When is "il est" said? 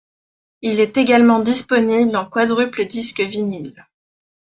0.63-0.97